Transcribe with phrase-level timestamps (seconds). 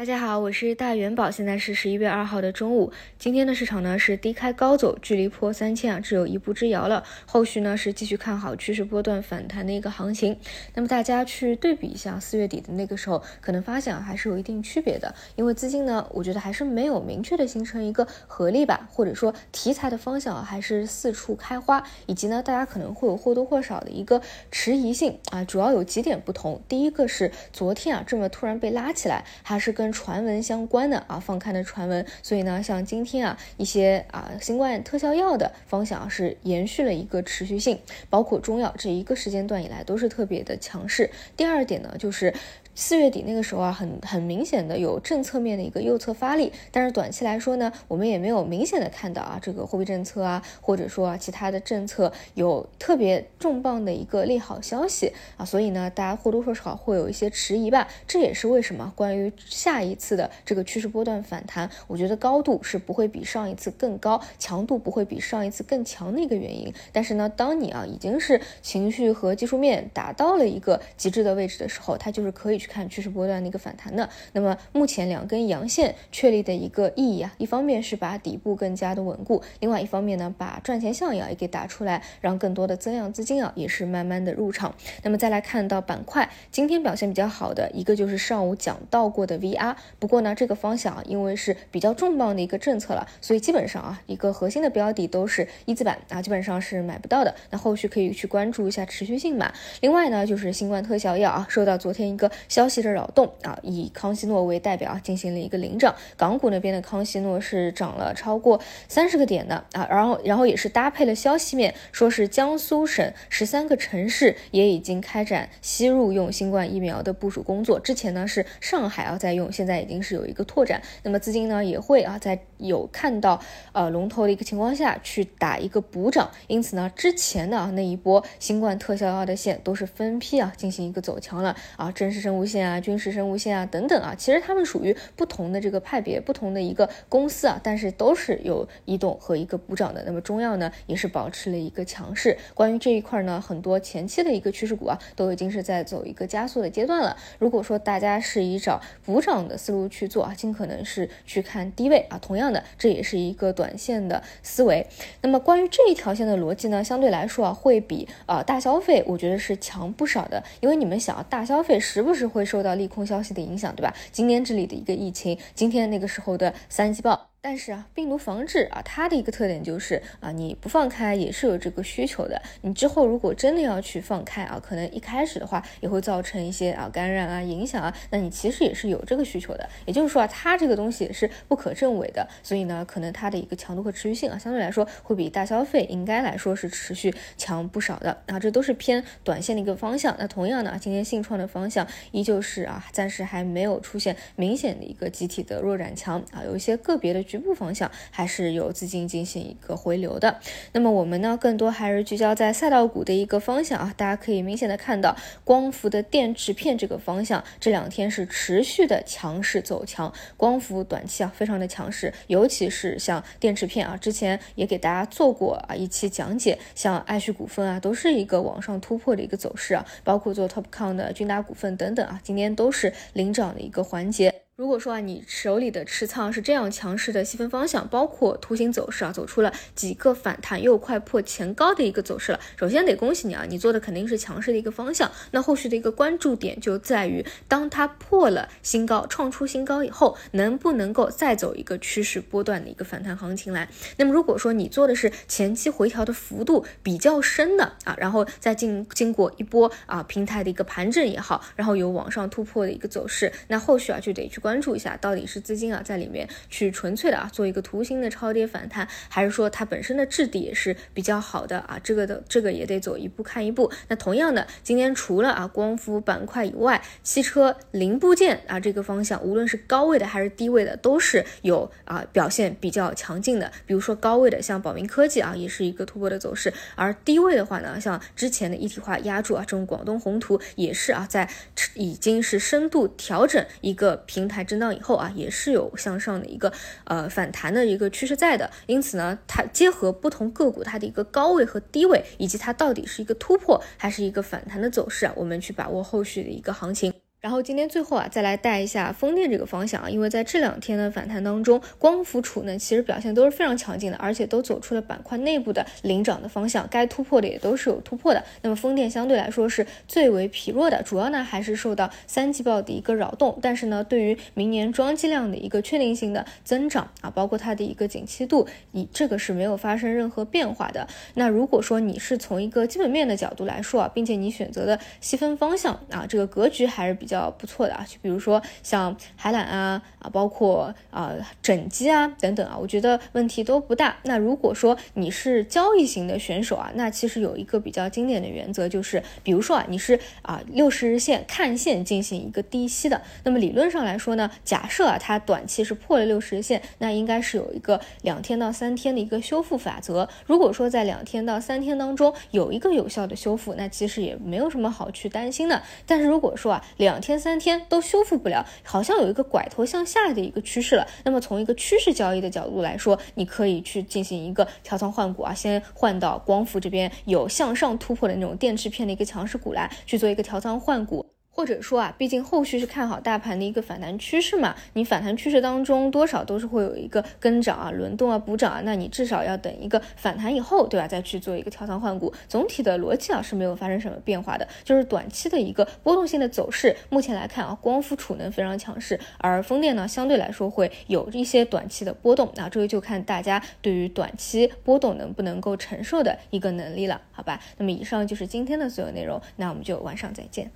[0.00, 2.90] 大家好，我是大元宝，现在是十一月二号的中午。
[3.18, 7.04] 今天的市场呢是低开高走，距离破三千啊只有一步之遥了。
[7.26, 10.38] 后续呢是继续看好趋势波段反弹的一个行情。
[10.72, 15.14] 那么大家去对比一下四月底的那个时候，可能发现还是有一定区别的。
[15.36, 25.44] 因为资金呢，我觉得还是没有明确的形成一个合力吧，或者说题材的方向还是四处开花，以及呢大家可能会有或多或少的一个迟疑性啊。
[25.44, 37.78] 主要有几点不同，第一个是昨天啊这么突然被拉起来，还是跟传闻相关的啊，放开的传闻，所以呢，像今天啊一些啊新冠特效药的方向是延续了一个持续性，
[38.08, 41.10] 包括中药这一个时间段以来都是特别的强势。
[41.36, 42.32] 第二点呢，就是。
[42.74, 57.86] 四月底那个时候啊，很很明显的有政策面的一个右侧发力，但是短期来说呢，我们也没有明显的看到啊，这个货币政策啊，或者说啊其他的政策有特别重磅的一个利好消息啊，所以呢，大家或多或少会有一些迟疑吧。
[58.06, 66.72] 这也是为什么关于下一次的这个趋势波段反弹，我觉得高度是不会比上一次更高，强度不会比上一次更强的一个原因。
[66.92, 72.70] 但是呢，当你啊已经是情绪和技术面达到了一个极致的位置的时候，它就是可以去。
[72.70, 84.72] 看趋势波段的一个反弹的，那么目前两根阳线确立的一个意义啊，一方面是把底部更加的稳固，另外一方面呢，把赚钱效应啊也给打出来，让更多的增量资金啊也是慢慢的入场。
[85.02, 97.34] 那么再来看到板块，今天表现比较好的一个就是上午讲到过的 VR，不过呢这个方向啊，因为是比较重磅的一个政策了，所以基本上啊一个核心的标的都是一字板啊，基本上是买不到的。
[97.50, 99.52] 那后续可以去关注一下持续性嘛。
[99.80, 102.30] 另外呢就是新冠特效药啊，受到昨天一个。
[102.50, 105.94] 消息的扰动啊，以康希诺为代表啊，进行了一个领涨。
[106.16, 117.78] 港股那边的康希诺是涨了超过三十个点的啊，然后然后也是搭配了消息面，说是江苏省十三个城市也已经开展吸入用新冠疫苗的部署工作。
[117.78, 120.82] 之前呢是上海啊在用，现在已经是有一个拓展。
[121.04, 126.28] 那么资金呢也会啊在有看到呃龙头的一个情况下去打一个补涨。
[126.48, 132.39] 因此呢之前的啊那一波新冠特效药的线都是分批啊进行一个走强了啊，真实生物。
[132.40, 140.02] 无线啊，军事生物线啊，等等啊，其实它们属于不同的这个派别，不同的一个公司啊，但是都是有移动和一个补涨的。
[140.06, 142.34] 那么中药呢，也是保持了一个强势。
[142.54, 147.14] 关于这一块呢，很多前期的一个趋势股啊，都已经是在走一个加速的阶段了。
[147.38, 152.18] 如果说大家是以找补涨的思路去做啊，尽可能是去看低位啊。
[152.22, 154.86] 同样的，这也是一个短线的思维。
[155.20, 160.42] 那么关于这一条线的逻辑呢，相对来说啊，会比啊大消费，我觉得是强不少的。
[160.60, 162.29] 因为你们想，大消费时不时。
[162.30, 163.92] 会受到利空消息的影响，对吧？
[164.12, 167.29] 今天这里的一个疫情，今天那个时候的三季报。
[167.42, 172.40] 但是啊，病毒防治啊，它的一个特点就是啊，你不放开也是有这个需求的。
[172.60, 179.66] 你之后如果真的要去放开啊，可能一开始的话也会造成一些啊感染啊影响啊，那你其实也是有这个需求的。
[179.86, 188.38] 也就是说啊，它这个东西也是不可证伪的，所以呢，可能它的一个强度和持续性啊，相对来说会比大消费应该来说是持续强不少的啊。
[188.38, 190.14] 这都是偏短线的一个方向。
[190.18, 197.24] 那同样呢，今天信创的方向依旧是啊，暂时还没有出现明显的一个集体的弱转强啊，有一些个别的。
[197.30, 200.40] 局部方向还是有资金进行一个回流的，
[200.72, 203.94] 那么我们呢，更多还是聚焦在赛道股的一个方向啊。
[203.96, 224.34] 大家可以明显的看到，光伏的电池片这个方向这两天是持续的强势走强，光伏短期啊非常的强势，尤其是像电池片啊，之前也给大家做过啊一期讲解，像爱旭股份啊都是一个往上突破的一个走势啊，包括做 TOPCON 的君达股份等等啊，今天都是领涨的一个环节。
[224.60, 232.38] 如果说啊，你手里的持仓是这样强势的细分方向，包括图形走势啊，走出了几个反弹又快破前高的一个走势了。
[232.58, 235.10] 首先得恭喜你啊，你做的肯定是强势的一个方向。
[235.30, 243.66] 那后续的一个关注点就在于，当它破了新高，创出新高以后，能不能够再走一个趋势波段的一个反弹行情来？
[243.96, 254.49] 那么如果说你做的是前期回调的幅度比较深的啊，然后再经经过一波啊平台的一个盘整也好，然后有往上突破的一个走势，那后续啊就得去关。
[254.50, 261.78] 关注一下，到底是资金啊在里面去纯粹的啊做一个图形的超跌反弹，还是说它本身的质地也是比较好的啊？
[261.84, 263.70] 这个的这个也得走一步看一步。
[263.86, 273.52] 那同样的，今天除了啊光伏板块以外，汽车零部件啊这个方向，无论是高位的还是低位的，都是有啊表现比较强劲的。
[273.66, 281.30] 比如说高位的像宝明科技啊，也是一个突破的走势；而低位的话呢，像之前的一体化压住啊，这种广东宏图也是啊在
[281.74, 284.39] 已经是深度调整一个平台。
[284.44, 286.52] 震荡以后啊，也是有向上的一个
[286.84, 296.99] 呃反弹的一个趋势在的，因此呢，它结合不同个股它的一个高位和低位，以及它到底是一个突破还是一个反弹的走势啊，我们去把握后续的一个行情。
[297.20, 308.24] 然后今天最后啊，再来带一下风电这个方向啊，因为在这两天的反弹当中，光伏储能其实表现都是非常强劲的，而且都走出了板块内部的领涨的方向，该突破的也都是有突破的。
[308.40, 320.88] 那么风电相对来说是最为疲弱的，主要呢还是受到三季报的一个扰动，但是呢，对于明年装机量的一个确定性的增长啊，包括它的一个景气度，以这个是没有发生任何变化的。
[321.16, 327.09] 那如果说你是从一个基本面的角度来说啊，并且你选择的细分方向啊，这个格局还是比。
[327.10, 331.12] 比较不错的啊，就比如说像海缆啊啊，包括啊
[331.42, 333.96] 整机啊等等啊，我觉得问题都不大。
[334.04, 350.08] 那如果说你是交易型的选手啊，那其实有一个比较经典的原则，就是比如说啊，你是啊六十日线看线进行一个低吸的，那么理论上来说呢，假设啊它短期是破了六十日线，那应该是有一个两天到三天的一个修复法则。
[350.26, 355.60] 如果说在两天到三天当中有一个有效的修复，那其实也没有什么好去担心的。
[355.86, 360.86] 但是如果说啊两两天三天都修复不了，好像有一个拐头向下的一个趋势了。
[361.02, 371.06] 那么从一个趋势交易的角度来说，你可以去进行一个调仓换股啊，先换到光伏这边有向上突破的那种电池片的一个强势股来去做一个调仓换股。
[371.32, 380.86] 或者说啊，毕竟后续是看好大盘的一个反弹趋势嘛，你反弹趋势当中多少都是会有一个跟涨啊、轮动啊、补涨啊，那你至少要等一个反弹以后，对吧？
[380.86, 382.12] 再去做一个调仓换股。
[382.28, 386.76] 总体的逻辑啊是没有发生什么变化的，就是短期的一个波动性的走势。
[386.90, 392.30] 目前来看啊，光伏储能非常强势，而风电呢相对来说会有一些短期的波动。
[392.34, 397.40] 那这个就看大家对于短期波动能不能够承受的一个能力了，好吧？
[397.56, 400.50] 那么以上就是今天的所有内容，那我们就晚上再见。